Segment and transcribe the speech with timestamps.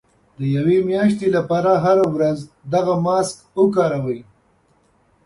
[0.37, 2.39] د يوې مياشتې لپاره هره ورځ
[2.73, 4.19] دغه ماسک وکاروئ.